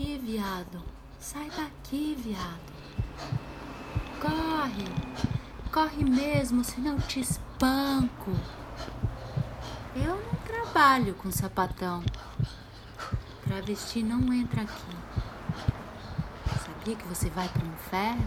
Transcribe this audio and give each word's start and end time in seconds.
Daqui, 0.00 0.18
viado. 0.18 0.82
Sai 1.18 1.50
daqui, 1.50 2.14
viado. 2.14 2.72
Corre. 4.20 4.84
Corre 5.70 6.04
mesmo, 6.04 6.64
senão 6.64 6.94
eu 6.94 7.02
te 7.02 7.20
espanco. 7.20 8.30
Eu 9.94 10.16
não 10.16 10.34
trabalho 10.46 11.14
com 11.14 11.30
sapatão. 11.30 12.02
Travesti 13.44 14.02
não 14.02 14.32
entra 14.32 14.62
aqui. 14.62 14.96
Sabia 16.64 16.96
que 16.96 17.06
você 17.06 17.28
vai 17.28 17.48
pro 17.48 17.66
inferno? 17.66 18.26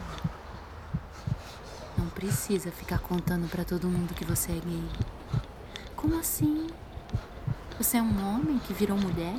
Não 1.97 2.07
precisa 2.09 2.71
ficar 2.71 2.99
contando 2.99 3.49
para 3.49 3.65
todo 3.65 3.89
mundo 3.89 4.13
que 4.13 4.25
você 4.25 4.51
é 4.51 4.59
gay. 4.59 4.89
Como 5.95 6.19
assim? 6.19 6.67
Você 7.77 7.97
é 7.97 8.01
um 8.01 8.35
homem 8.35 8.59
que 8.59 8.73
virou 8.73 8.97
mulher? 8.97 9.35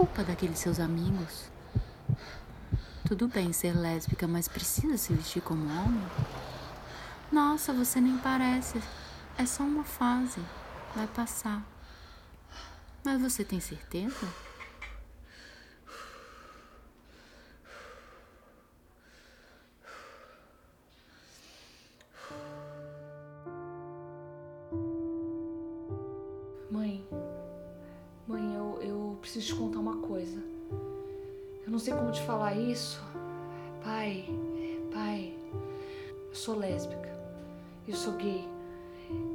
Culpa 0.00 0.24
daqueles 0.24 0.58
seus 0.58 0.80
amigos. 0.80 1.50
Tudo 3.06 3.28
bem 3.28 3.52
ser 3.52 3.76
lésbica, 3.76 4.26
mas 4.26 4.48
precisa 4.48 4.96
se 4.96 5.12
vestir 5.12 5.42
como 5.42 5.62
homem? 5.66 6.02
Nossa, 7.30 7.70
você 7.74 8.00
nem 8.00 8.16
parece. 8.16 8.80
É 9.36 9.44
só 9.44 9.62
uma 9.62 9.84
fase. 9.84 10.40
Vai 10.96 11.06
passar. 11.06 11.62
Mas 13.04 13.20
você 13.20 13.44
tem 13.44 13.60
certeza? 13.60 14.26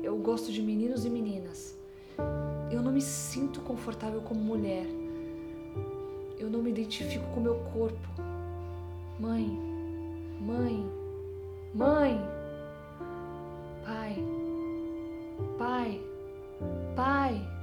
Eu 0.03 0.17
gosto 0.17 0.51
de 0.51 0.61
meninos 0.61 1.05
e 1.05 1.09
meninas. 1.09 1.77
Eu 2.71 2.81
não 2.81 2.91
me 2.91 3.01
sinto 3.01 3.61
confortável 3.61 4.21
como 4.21 4.39
mulher. 4.39 4.85
Eu 6.39 6.49
não 6.49 6.61
me 6.61 6.69
identifico 6.69 7.25
com 7.33 7.39
meu 7.39 7.55
corpo. 7.73 8.07
Mãe, 9.19 9.47
mãe, 10.39 10.85
mãe. 11.73 12.19
Pai, 13.85 14.23
pai, 15.57 16.01
pai. 16.95 17.55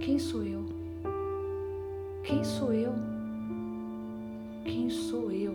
Quem 0.00 0.18
sou 0.18 0.42
eu? 0.42 0.64
Quem 2.22 2.44
sou 2.44 2.72
eu? 2.72 2.92
Quem 4.64 4.90
sou 4.90 5.30
eu? 5.30 5.54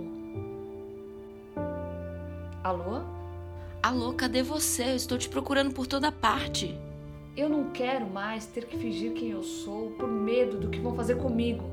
Alô? 2.64 3.21
Alô, 3.84 4.14
cadê 4.14 4.44
você? 4.44 4.92
Eu 4.92 4.96
estou 4.96 5.18
te 5.18 5.28
procurando 5.28 5.74
por 5.74 5.88
toda 5.88 6.12
parte. 6.12 6.78
Eu 7.36 7.50
não 7.50 7.72
quero 7.72 8.08
mais 8.08 8.46
ter 8.46 8.66
que 8.66 8.78
fingir 8.78 9.14
quem 9.14 9.32
eu 9.32 9.42
sou 9.42 9.90
por 9.92 10.08
medo 10.08 10.60
do 10.60 10.70
que 10.70 10.80
vão 10.80 10.96
fazer 10.96 11.16
comigo. 11.16 11.64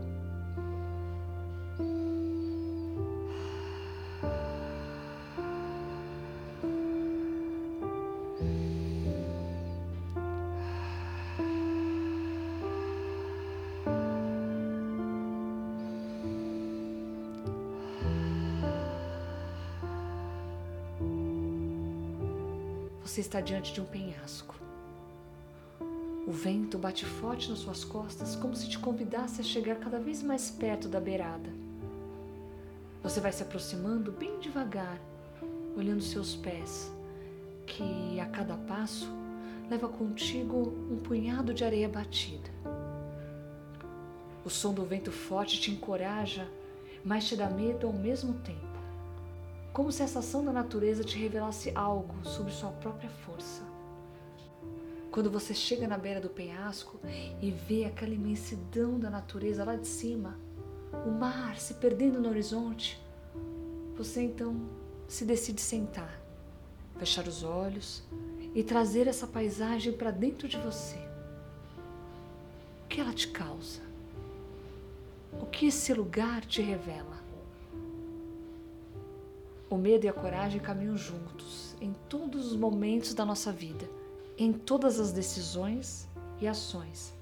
Você 23.19 23.23
está 23.23 23.41
diante 23.41 23.73
de 23.73 23.81
um 23.81 23.85
penhasco. 23.85 24.55
O 26.25 26.31
vento 26.31 26.79
bate 26.79 27.05
forte 27.05 27.51
nas 27.51 27.59
suas 27.59 27.83
costas, 27.83 28.37
como 28.37 28.55
se 28.55 28.69
te 28.69 28.79
convidasse 28.79 29.41
a 29.41 29.45
chegar 29.45 29.75
cada 29.75 29.99
vez 29.99 30.23
mais 30.23 30.53
perto 30.53 30.87
da 30.87 31.01
beirada. 31.01 31.51
Você 33.03 33.21
vai 33.21 33.33
se 33.33 33.43
aproximando 33.43 34.13
bem 34.13 34.39
devagar, 34.39 35.01
olhando 35.77 36.01
seus 36.01 36.37
pés, 36.37 36.93
que 37.67 38.21
a 38.21 38.27
cada 38.27 38.55
passo 38.57 39.11
leva 39.69 39.89
contigo 39.89 40.73
um 40.89 40.99
punhado 40.99 41.53
de 41.53 41.65
areia 41.65 41.89
batida. 41.89 42.49
O 44.45 44.49
som 44.49 44.73
do 44.73 44.85
vento 44.85 45.11
forte 45.11 45.61
te 45.61 45.73
encoraja, 45.73 46.49
mas 47.05 47.27
te 47.27 47.35
dá 47.35 47.51
medo 47.51 47.89
ao 47.89 47.93
mesmo 47.93 48.35
tempo 48.35 48.68
como 49.79 49.93
se 49.93 50.03
essa 50.03 50.19
ação 50.19 50.45
da 50.45 50.53
natureza 50.53 51.05
te 51.05 51.17
revelasse 51.17 51.71
algo 51.73 52.13
sobre 52.25 52.53
sua 52.53 52.73
própria 52.73 53.09
força. 53.09 53.63
Quando 55.09 55.31
você 55.31 55.55
chega 55.55 55.87
na 55.87 55.97
beira 55.97 56.21
do 56.21 56.29
penhasco 56.29 56.99
e 57.41 57.53
vê 57.53 57.85
aquela 57.85 58.13
imensidão 58.13 58.99
da 58.99 59.09
natureza 59.09 59.63
lá 59.63 59.77
de 59.77 59.87
cima, 59.87 60.37
o 61.07 61.13
mar 61.13 61.61
se 61.61 61.75
perdendo 61.75 62.21
no 62.21 62.29
horizonte, 62.29 63.01
você 63.97 64.21
então 64.21 64.69
se 65.07 65.25
decide 65.25 65.61
sentar, 65.61 66.21
fechar 66.99 67.29
os 67.29 67.45
olhos 67.45 68.03
e 68.57 68.65
trazer 68.65 69.07
essa 69.07 69.29
paisagem 69.29 69.93
para 69.93 70.11
dentro 70.11 70.49
de 70.49 70.57
você. 70.57 70.99
O 72.85 72.89
que 72.89 73.01
ela 73.01 73.13
te 73.13 73.29
causa? 73.29 73.81
O 75.41 75.47
que 75.47 75.67
esse 75.67 75.95
lugar 75.95 76.45
te 76.45 76.61
revela? 76.63 77.18
O 79.71 79.77
medo 79.77 80.07
e 80.07 80.09
a 80.09 80.13
coragem 80.13 80.61
caminham 80.61 80.97
juntos 80.97 81.77
em 81.81 81.95
todos 82.09 82.47
os 82.53 82.57
momentos 82.57 83.13
da 83.13 83.25
nossa 83.25 83.53
vida, 83.53 83.89
em 84.39 84.51
todas 84.51 84.99
as 84.99 85.13
decisões 85.13 86.09
e 86.41 86.49
ações. 86.49 87.13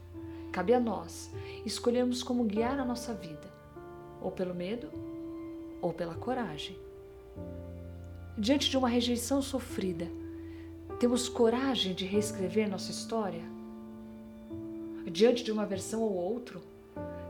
Cabe 0.53 0.73
a 0.73 0.79
nós 0.79 1.31
escolhermos 1.65 2.23
como 2.23 2.45
guiar 2.45 2.79
a 2.79 2.85
nossa 2.85 3.13
vida, 3.13 3.53
ou 4.23 4.31
pelo 4.31 4.55
medo 4.55 4.89
ou 5.83 5.93
pela 5.93 6.15
coragem. 6.15 6.79
Diante 8.39 8.71
de 8.71 8.77
uma 8.77 8.89
rejeição 8.89 9.43
sofrida, 9.43 10.09
temos 11.01 11.29
coragem 11.29 11.95
de 11.95 12.05
reescrever 12.05 12.71
nossa 12.71 12.93
história? 12.93 13.43
Diante 15.11 15.43
de 15.43 15.51
uma 15.51 15.67
versão 15.67 16.01
ou 16.01 16.15
outro, 16.15 16.63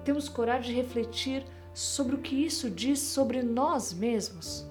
temos 0.05 0.29
coragem 0.29 0.75
de 0.75 0.81
refletir 0.81 1.45
sobre 1.73 2.15
o 2.15 2.19
que 2.19 2.45
isso 2.45 2.71
diz 2.71 3.01
sobre 3.01 3.43
nós 3.43 3.93
mesmos? 3.93 4.67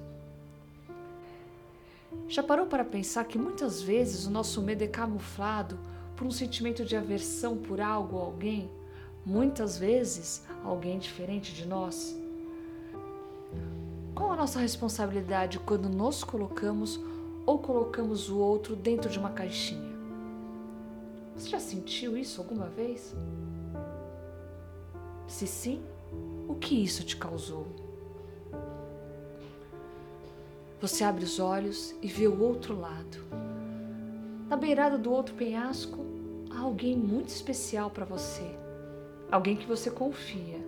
Já 2.28 2.42
parou 2.42 2.66
para 2.66 2.84
pensar 2.84 3.24
que 3.26 3.38
muitas 3.38 3.82
vezes 3.82 4.26
o 4.26 4.32
nosso 4.32 4.62
medo 4.62 4.84
é 4.84 4.88
camuflado 4.88 5.78
por 6.16 6.26
um 6.26 6.32
sentimento 6.32 6.84
de 6.84 6.96
aversão 6.96 7.58
por 7.58 7.80
algo 7.80 8.16
ou 8.16 8.24
alguém? 8.24 8.70
Muitas 9.24 9.78
vezes 9.78 10.44
alguém 10.64 10.98
diferente 10.98 11.54
de 11.54 11.66
nós? 11.68 12.18
Qual 14.16 14.32
a 14.32 14.36
nossa 14.36 14.60
responsabilidade 14.60 15.60
quando 15.60 15.88
nos 15.88 16.24
colocamos 16.24 17.00
ou 17.46 17.60
colocamos 17.60 18.30
o 18.30 18.38
outro 18.38 18.76
dentro 18.76 19.10
de 19.10 19.20
uma 19.20 19.30
caixinha? 19.30 19.94
Você 21.36 21.50
já 21.50 21.60
sentiu 21.60 22.18
isso 22.18 22.42
alguma 22.42 22.68
vez? 22.68 23.14
Se 25.28 25.46
sim, 25.46 25.84
o 26.48 26.56
que 26.56 26.82
isso 26.82 27.04
te 27.04 27.18
causou? 27.18 27.68
Você 30.86 31.04
abre 31.04 31.26
os 31.26 31.40
olhos 31.40 31.96
e 32.00 32.08
vê 32.08 32.28
o 32.28 32.44
outro 32.44 32.80
lado. 32.80 33.18
Na 34.48 34.56
beirada 34.56 35.00
do 35.00 35.12
outro 35.12 35.34
penhasco, 35.34 36.06
há 36.52 36.60
alguém 36.60 36.96
muito 36.96 37.30
especial 37.30 37.90
para 37.90 38.06
você. 38.06 38.56
Alguém 39.32 39.56
que 39.56 39.66
você 39.66 39.90
confia, 39.90 40.60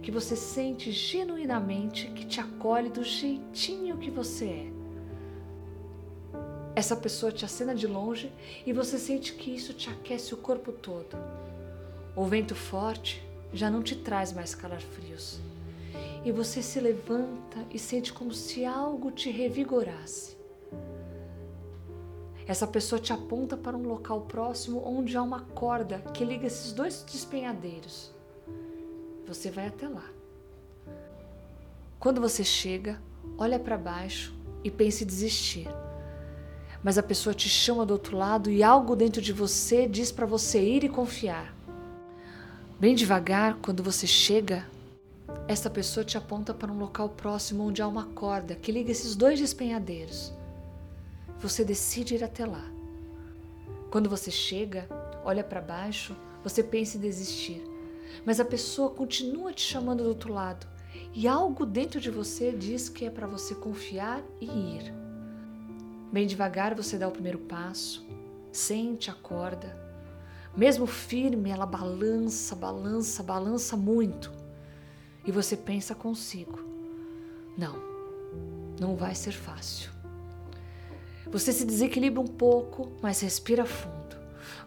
que 0.00 0.12
você 0.12 0.36
sente 0.36 0.92
genuinamente 0.92 2.06
que 2.12 2.24
te 2.24 2.38
acolhe 2.38 2.88
do 2.88 3.02
jeitinho 3.02 3.98
que 3.98 4.12
você 4.12 4.44
é. 4.44 4.72
Essa 6.76 6.94
pessoa 6.94 7.32
te 7.32 7.44
acena 7.44 7.74
de 7.74 7.88
longe 7.88 8.32
e 8.64 8.72
você 8.72 8.96
sente 8.96 9.32
que 9.32 9.50
isso 9.50 9.74
te 9.74 9.90
aquece 9.90 10.32
o 10.34 10.36
corpo 10.36 10.70
todo. 10.70 11.16
O 12.14 12.26
vento 12.26 12.54
forte 12.54 13.20
já 13.52 13.68
não 13.68 13.82
te 13.82 13.96
traz 13.96 14.32
mais 14.32 14.54
calafrios. 14.54 15.40
E 16.24 16.30
você 16.30 16.62
se 16.62 16.78
levanta 16.80 17.66
e 17.70 17.78
sente 17.78 18.12
como 18.12 18.32
se 18.32 18.64
algo 18.64 19.10
te 19.10 19.30
revigorasse. 19.30 20.36
Essa 22.46 22.66
pessoa 22.66 23.00
te 23.00 23.12
aponta 23.12 23.56
para 23.56 23.76
um 23.76 23.86
local 23.86 24.22
próximo 24.22 24.82
onde 24.84 25.16
há 25.16 25.22
uma 25.22 25.40
corda 25.40 25.98
que 26.12 26.24
liga 26.24 26.46
esses 26.46 26.72
dois 26.72 27.04
despenhadeiros. 27.04 28.12
Você 29.26 29.50
vai 29.50 29.66
até 29.68 29.88
lá. 29.88 30.04
Quando 31.98 32.20
você 32.20 32.42
chega, 32.42 33.00
olha 33.38 33.58
para 33.58 33.78
baixo 33.78 34.34
e 34.64 34.70
pensa 34.70 35.04
em 35.04 35.06
desistir. 35.06 35.68
Mas 36.82 36.98
a 36.98 37.02
pessoa 37.02 37.32
te 37.32 37.48
chama 37.48 37.86
do 37.86 37.92
outro 37.92 38.16
lado 38.16 38.50
e 38.50 38.62
algo 38.62 38.96
dentro 38.96 39.22
de 39.22 39.32
você 39.32 39.86
diz 39.86 40.10
para 40.10 40.26
você 40.26 40.60
ir 40.60 40.82
e 40.82 40.88
confiar. 40.88 41.54
Bem 42.78 42.96
devagar, 42.96 43.58
quando 43.62 43.84
você 43.84 44.04
chega, 44.04 44.66
essa 45.48 45.68
pessoa 45.68 46.04
te 46.04 46.16
aponta 46.16 46.54
para 46.54 46.70
um 46.70 46.78
local 46.78 47.08
próximo 47.08 47.64
onde 47.64 47.82
há 47.82 47.88
uma 47.88 48.06
corda 48.06 48.54
que 48.54 48.72
liga 48.72 48.90
esses 48.90 49.14
dois 49.14 49.38
despenhadeiros. 49.38 50.32
Você 51.40 51.64
decide 51.64 52.14
ir 52.14 52.24
até 52.24 52.46
lá. 52.46 52.64
Quando 53.90 54.08
você 54.08 54.30
chega, 54.30 54.88
olha 55.24 55.44
para 55.44 55.60
baixo, 55.60 56.16
você 56.42 56.62
pensa 56.62 56.96
em 56.96 57.00
desistir, 57.00 57.62
mas 58.24 58.40
a 58.40 58.44
pessoa 58.44 58.90
continua 58.90 59.52
te 59.52 59.62
chamando 59.62 60.02
do 60.02 60.08
outro 60.08 60.32
lado 60.32 60.66
e 61.14 61.28
algo 61.28 61.66
dentro 61.66 62.00
de 62.00 62.10
você 62.10 62.52
diz 62.52 62.88
que 62.88 63.04
é 63.04 63.10
para 63.10 63.26
você 63.26 63.54
confiar 63.54 64.22
e 64.40 64.46
ir. 64.46 64.94
Bem 66.12 66.26
devagar 66.26 66.74
você 66.74 66.96
dá 66.96 67.08
o 67.08 67.12
primeiro 67.12 67.38
passo, 67.40 68.06
sente 68.50 69.10
a 69.10 69.14
corda. 69.14 69.80
Mesmo 70.56 70.86
firme, 70.86 71.50
ela 71.50 71.64
balança, 71.64 72.54
balança, 72.54 73.22
balança 73.22 73.76
muito. 73.76 74.41
E 75.24 75.30
você 75.30 75.56
pensa 75.56 75.94
consigo: 75.94 76.58
não, 77.56 77.76
não 78.80 78.96
vai 78.96 79.14
ser 79.14 79.32
fácil. 79.32 79.90
Você 81.30 81.52
se 81.52 81.64
desequilibra 81.64 82.20
um 82.20 82.26
pouco, 82.26 82.92
mas 83.00 83.20
respira 83.20 83.64
fundo. 83.64 84.16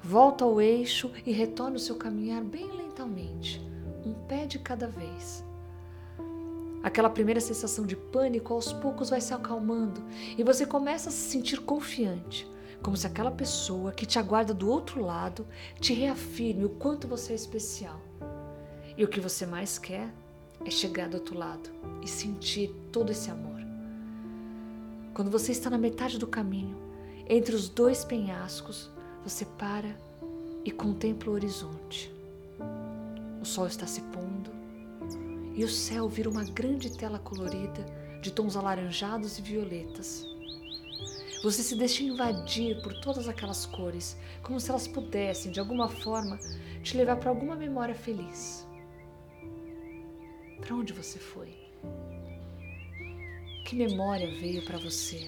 Volta 0.01 0.45
ao 0.45 0.61
eixo 0.61 1.11
e 1.25 1.31
retorna 1.31 1.75
o 1.75 1.79
seu 1.79 1.95
caminhar 1.95 2.43
bem 2.43 2.65
lentamente, 2.71 3.61
um 4.05 4.13
pé 4.13 4.45
de 4.45 4.59
cada 4.59 4.87
vez. 4.87 5.43
Aquela 6.81 7.09
primeira 7.09 7.41
sensação 7.41 7.85
de 7.85 7.95
pânico 7.95 8.53
aos 8.53 8.71
poucos 8.71 9.09
vai 9.09 9.19
se 9.19 9.33
acalmando 9.33 10.03
e 10.37 10.43
você 10.43 10.65
começa 10.65 11.09
a 11.09 11.11
se 11.11 11.29
sentir 11.29 11.61
confiante, 11.61 12.47
como 12.81 12.95
se 12.95 13.07
aquela 13.07 13.31
pessoa 13.31 13.91
que 13.91 14.05
te 14.05 14.19
aguarda 14.19 14.53
do 14.53 14.69
outro 14.69 15.03
lado 15.03 15.47
te 15.79 15.93
reafirme 15.93 16.65
o 16.65 16.69
quanto 16.69 17.07
você 17.07 17.33
é 17.33 17.35
especial. 17.35 17.99
E 18.95 19.03
o 19.03 19.07
que 19.07 19.19
você 19.19 19.45
mais 19.45 19.79
quer 19.79 20.13
é 20.63 20.69
chegar 20.69 21.09
do 21.09 21.15
outro 21.15 21.37
lado 21.37 21.69
e 22.01 22.07
sentir 22.07 22.73
todo 22.91 23.11
esse 23.11 23.29
amor. 23.29 23.59
Quando 25.13 25.31
você 25.31 25.51
está 25.51 25.69
na 25.69 25.77
metade 25.77 26.17
do 26.17 26.27
caminho, 26.27 26.77
entre 27.27 27.55
os 27.55 27.69
dois 27.69 28.05
penhascos, 28.05 28.91
você 29.23 29.45
para 29.45 29.95
e 30.63 30.71
contempla 30.71 31.31
o 31.31 31.33
horizonte. 31.33 32.13
O 33.41 33.45
sol 33.45 33.67
está 33.67 33.87
se 33.87 34.01
pondo 34.01 34.51
e 35.55 35.63
o 35.63 35.69
céu 35.69 36.09
vira 36.09 36.29
uma 36.29 36.43
grande 36.43 36.95
tela 36.95 37.17
colorida 37.17 37.85
de 38.21 38.31
tons 38.31 38.55
alaranjados 38.55 39.39
e 39.39 39.41
violetas. 39.41 40.27
Você 41.43 41.61
se 41.61 41.75
deixa 41.75 42.03
invadir 42.03 42.81
por 42.81 42.93
todas 43.01 43.27
aquelas 43.27 43.65
cores, 43.65 44.17
como 44.41 44.59
se 44.59 44.69
elas 44.69 44.87
pudessem, 44.87 45.51
de 45.51 45.59
alguma 45.59 45.87
forma, 45.87 46.39
te 46.81 46.97
levar 46.97 47.17
para 47.17 47.29
alguma 47.29 47.55
memória 47.55 47.95
feliz. 47.95 48.65
Para 50.65 50.77
onde 50.77 50.93
você 50.93 51.19
foi? 51.19 51.53
Que 53.67 53.75
memória 53.75 54.25
veio 54.41 54.65
para 54.65 54.79
você? 54.79 55.27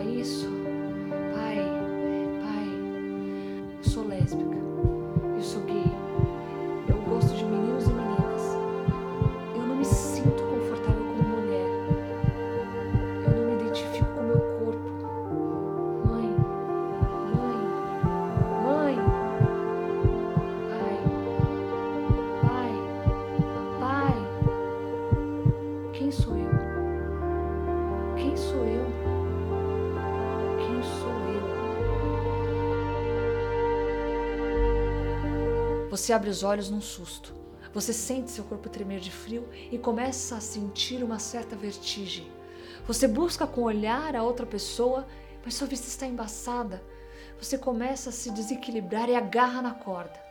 Isso. 0.00 0.57
Você 35.98 36.12
abre 36.12 36.30
os 36.30 36.44
olhos 36.44 36.70
num 36.70 36.80
susto. 36.80 37.34
Você 37.74 37.92
sente 37.92 38.30
seu 38.30 38.44
corpo 38.44 38.68
tremer 38.68 39.00
de 39.00 39.10
frio 39.10 39.48
e 39.72 39.76
começa 39.76 40.36
a 40.36 40.40
sentir 40.40 41.02
uma 41.02 41.18
certa 41.18 41.56
vertigem. 41.56 42.30
Você 42.86 43.08
busca 43.08 43.48
com 43.48 43.62
o 43.62 43.64
olhar 43.64 44.14
a 44.14 44.22
outra 44.22 44.46
pessoa, 44.46 45.08
mas 45.44 45.54
sua 45.54 45.66
vista 45.66 45.88
está 45.88 46.06
embaçada. 46.06 46.80
Você 47.40 47.58
começa 47.58 48.10
a 48.10 48.12
se 48.12 48.30
desequilibrar 48.30 49.08
e 49.08 49.16
agarra 49.16 49.60
na 49.60 49.74
corda. 49.74 50.22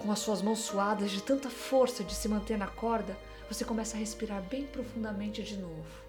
Com 0.00 0.10
as 0.10 0.18
suas 0.18 0.42
mãos 0.42 0.58
suadas 0.58 1.12
de 1.12 1.22
tanta 1.22 1.48
força 1.48 2.02
de 2.02 2.12
se 2.12 2.28
manter 2.28 2.58
na 2.58 2.66
corda, 2.66 3.16
você 3.48 3.64
começa 3.64 3.96
a 3.96 4.00
respirar 4.00 4.42
bem 4.42 4.66
profundamente 4.66 5.40
de 5.40 5.56
novo. 5.56 6.05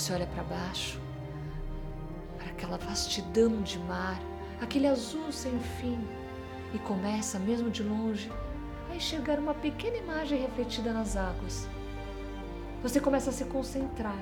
Você 0.00 0.14
olha 0.14 0.26
para 0.28 0.42
baixo, 0.44 0.98
para 2.38 2.46
aquela 2.46 2.78
vastidão 2.78 3.60
de 3.60 3.78
mar, 3.80 4.18
aquele 4.58 4.86
azul 4.86 5.30
sem 5.30 5.60
fim, 5.60 6.00
e 6.72 6.78
começa, 6.78 7.38
mesmo 7.38 7.68
de 7.68 7.82
longe, 7.82 8.32
a 8.90 8.96
enxergar 8.96 9.38
uma 9.38 9.52
pequena 9.52 9.98
imagem 9.98 10.40
refletida 10.40 10.90
nas 10.94 11.18
águas. 11.18 11.68
Você 12.82 12.98
começa 12.98 13.28
a 13.28 13.32
se 13.34 13.44
concentrar 13.44 14.16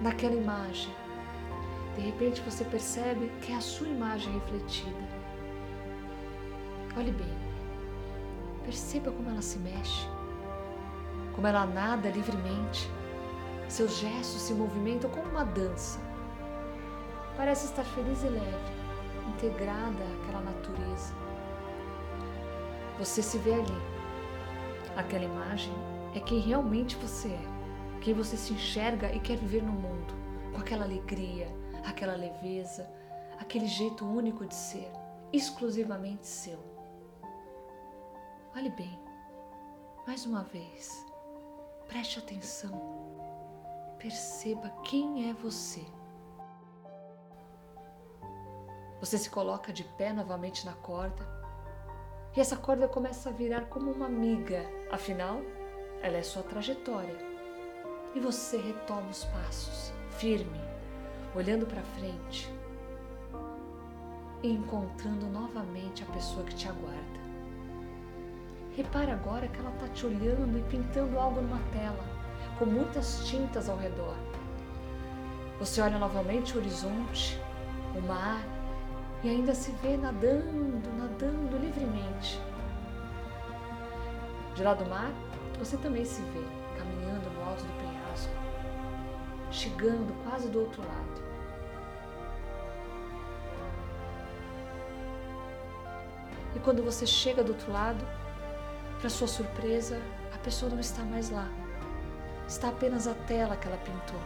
naquela 0.00 0.34
imagem. 0.34 0.90
De 1.94 2.00
repente 2.00 2.40
você 2.40 2.64
percebe 2.64 3.30
que 3.42 3.52
é 3.52 3.56
a 3.56 3.60
sua 3.60 3.88
imagem 3.88 4.32
refletida. 4.32 5.08
Olhe 6.96 7.12
bem, 7.12 7.36
perceba 8.64 9.12
como 9.12 9.28
ela 9.28 9.42
se 9.42 9.58
mexe 9.58 10.08
como 11.34 11.46
ela 11.46 11.66
nada 11.66 12.08
livremente. 12.08 12.90
Seus 13.68 13.98
gestos 13.98 14.42
se 14.42 14.54
movimentam 14.54 15.10
como 15.10 15.28
uma 15.28 15.44
dança. 15.44 15.98
Parece 17.36 17.66
estar 17.66 17.84
feliz 17.84 18.22
e 18.22 18.28
leve, 18.28 18.72
integrada 19.28 20.04
àquela 20.22 20.40
natureza. 20.40 21.14
Você 22.98 23.22
se 23.22 23.38
vê 23.38 23.54
ali. 23.54 23.96
Aquela 24.96 25.24
imagem 25.24 25.74
é 26.14 26.20
quem 26.20 26.38
realmente 26.38 26.96
você 26.96 27.28
é, 27.28 28.00
quem 28.00 28.14
você 28.14 28.36
se 28.36 28.54
enxerga 28.54 29.12
e 29.12 29.20
quer 29.20 29.36
viver 29.36 29.62
no 29.62 29.72
mundo, 29.72 30.14
com 30.52 30.60
aquela 30.60 30.84
alegria, 30.84 31.48
aquela 31.84 32.14
leveza, 32.14 32.88
aquele 33.38 33.66
jeito 33.66 34.06
único 34.06 34.46
de 34.46 34.54
ser, 34.54 34.90
exclusivamente 35.32 36.26
seu. 36.26 36.58
Olhe 38.54 38.70
bem, 38.70 38.98
mais 40.06 40.24
uma 40.24 40.44
vez, 40.44 41.04
preste 41.88 42.18
atenção, 42.18 43.05
perceba 44.06 44.70
quem 44.84 45.28
é 45.28 45.32
você. 45.32 45.84
Você 49.00 49.18
se 49.18 49.28
coloca 49.28 49.72
de 49.72 49.82
pé 49.82 50.12
novamente 50.12 50.64
na 50.64 50.74
corda 50.74 51.26
e 52.36 52.40
essa 52.40 52.56
corda 52.56 52.86
começa 52.86 53.30
a 53.30 53.32
virar 53.32 53.62
como 53.62 53.90
uma 53.90 54.06
amiga, 54.06 54.64
afinal, 54.92 55.40
ela 56.02 56.18
é 56.18 56.22
sua 56.22 56.44
trajetória. 56.44 57.16
E 58.14 58.20
você 58.20 58.58
retoma 58.58 59.10
os 59.10 59.24
passos, 59.24 59.92
firme, 60.10 60.60
olhando 61.34 61.66
para 61.66 61.82
frente 61.82 62.48
e 64.40 64.52
encontrando 64.52 65.26
novamente 65.26 66.04
a 66.04 66.12
pessoa 66.12 66.44
que 66.44 66.54
te 66.54 66.68
aguarda. 66.68 67.20
Repare 68.76 69.10
agora 69.10 69.48
que 69.48 69.58
ela 69.58 69.74
está 69.74 69.88
te 69.88 70.06
olhando 70.06 70.56
e 70.56 70.62
pintando 70.70 71.18
algo 71.18 71.40
numa 71.40 71.58
tela, 71.72 72.15
com 72.58 72.66
muitas 72.66 73.26
tintas 73.26 73.68
ao 73.68 73.76
redor. 73.76 74.14
Você 75.58 75.80
olha 75.80 75.98
novamente 75.98 76.54
o 76.56 76.60
horizonte, 76.60 77.40
o 77.94 78.00
mar, 78.02 78.42
e 79.22 79.28
ainda 79.28 79.54
se 79.54 79.70
vê 79.82 79.96
nadando, 79.96 80.88
nadando 80.98 81.58
livremente. 81.58 82.40
De 84.54 84.62
lá 84.62 84.74
do 84.74 84.86
mar, 84.86 85.10
você 85.58 85.76
também 85.76 86.04
se 86.04 86.20
vê 86.22 86.44
caminhando 86.78 87.30
no 87.30 87.44
alto 87.44 87.62
do 87.64 87.72
penhasco, 87.72 88.32
chegando 89.50 90.14
quase 90.24 90.48
do 90.48 90.60
outro 90.60 90.82
lado. 90.82 91.26
E 96.54 96.58
quando 96.60 96.82
você 96.82 97.06
chega 97.06 97.42
do 97.44 97.52
outro 97.52 97.70
lado, 97.70 98.02
para 98.98 99.10
sua 99.10 99.28
surpresa, 99.28 100.00
a 100.34 100.38
pessoa 100.38 100.70
não 100.70 100.80
está 100.80 101.02
mais 101.02 101.30
lá. 101.30 101.48
Está 102.46 102.68
apenas 102.68 103.06
a 103.06 103.14
tela 103.14 103.56
que 103.56 103.66
ela 103.66 103.76
pintou. 103.78 104.20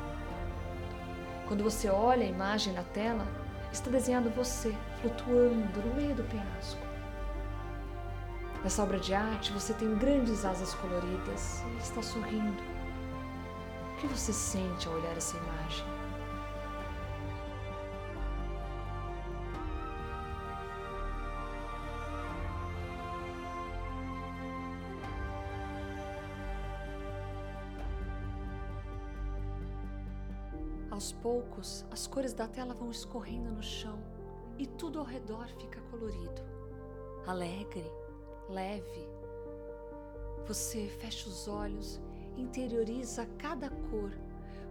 Quando 1.46 1.64
você 1.64 1.88
olha 1.88 2.24
a 2.24 2.28
imagem 2.28 2.72
na 2.74 2.82
tela, 2.82 3.26
está 3.72 3.90
desenhado 3.90 4.30
você 4.30 4.76
flutuando 5.00 5.80
no 5.80 5.94
meio 5.94 6.14
do 6.14 6.22
penhasco. 6.24 6.80
Nessa 8.62 8.82
obra 8.82 9.00
de 9.00 9.14
arte 9.14 9.52
você 9.52 9.72
tem 9.72 9.94
grandes 9.96 10.44
asas 10.44 10.74
coloridas 10.74 11.62
e 11.74 11.78
está 11.78 12.02
sorrindo. 12.02 12.62
O 13.92 13.96
que 13.96 14.06
você 14.06 14.32
sente 14.32 14.86
ao 14.86 14.94
olhar 14.94 15.16
essa 15.16 15.36
imagem? 15.36 16.00
Aos 31.00 31.12
poucos, 31.12 31.87
as 31.90 32.07
cores 32.07 32.35
da 32.35 32.47
tela 32.47 32.75
vão 32.75 32.90
escorrendo 32.90 33.50
no 33.50 33.62
chão 33.62 33.99
e 34.59 34.66
tudo 34.66 34.99
ao 34.99 35.04
redor 35.07 35.49
fica 35.59 35.80
colorido, 35.90 36.42
alegre, 37.26 37.90
leve. 38.50 39.09
Você 40.47 40.88
fecha 40.88 41.26
os 41.26 41.49
olhos, 41.49 41.99
interioriza 42.37 43.25
cada 43.38 43.71
cor, 43.71 44.12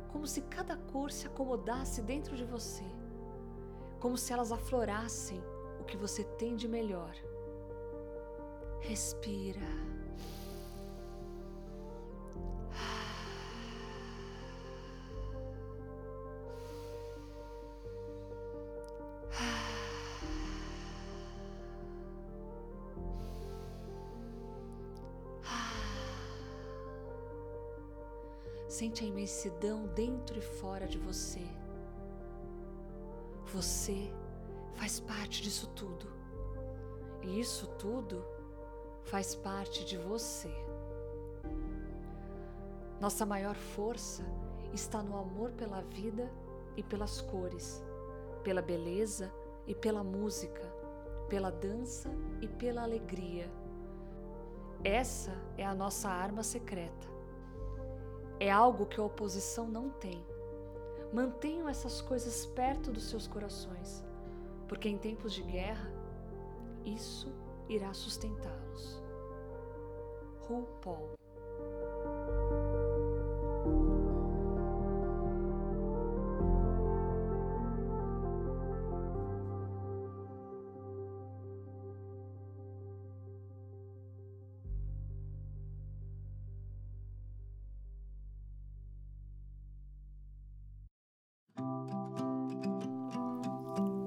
como 0.09 0.27
se 0.27 0.41
cada 0.41 0.77
cor 0.77 1.11
se 1.11 1.25
acomodasse 1.25 2.03
dentro 2.03 2.35
de 2.35 2.45
você, 2.45 2.85
como 3.99 4.15
se 4.15 4.31
elas 4.31 4.51
aflorassem 4.51 5.41
o 5.79 5.83
que 5.83 5.97
você 5.97 6.23
tem 6.23 6.55
de 6.55 6.67
melhor. 6.67 7.15
Respira. 8.81 9.98
Sente 28.79 29.03
a 29.03 29.07
imensidão 29.07 29.87
dentro 29.87 30.39
e 30.39 30.41
fora 30.41 30.87
de 30.87 30.97
você. 30.97 31.45
Você 33.47 34.09
faz 34.75 35.01
parte 35.01 35.41
disso 35.41 35.67
tudo. 35.75 36.07
E 37.21 37.41
isso 37.41 37.67
tudo 37.77 38.25
faz 39.03 39.35
parte 39.35 39.83
de 39.83 39.97
você. 39.97 40.49
Nossa 43.01 43.25
maior 43.25 43.53
força 43.53 44.23
está 44.71 45.03
no 45.03 45.17
amor 45.17 45.51
pela 45.51 45.81
vida 45.81 46.31
e 46.77 46.81
pelas 46.81 47.19
cores, 47.19 47.83
pela 48.45 48.61
beleza 48.61 49.29
e 49.67 49.75
pela 49.75 50.05
música, 50.05 50.63
pela 51.27 51.51
dança 51.51 52.09
e 52.39 52.47
pela 52.47 52.83
alegria. 52.83 53.51
Essa 54.85 55.33
é 55.57 55.65
a 55.65 55.75
nossa 55.75 56.07
arma 56.07 56.43
secreta. 56.43 57.18
É 58.39 58.49
algo 58.49 58.85
que 58.85 58.99
a 58.99 59.03
oposição 59.03 59.67
não 59.67 59.89
tem. 59.89 60.25
Mantenham 61.11 61.67
essas 61.67 62.01
coisas 62.01 62.45
perto 62.45 62.91
dos 62.91 63.09
seus 63.09 63.27
corações, 63.27 64.05
porque 64.67 64.87
em 64.87 64.97
tempos 64.97 65.33
de 65.33 65.41
guerra, 65.41 65.91
isso 66.85 67.33
irá 67.67 67.93
sustentá-los. 67.93 69.03
RuPaul 70.47 71.18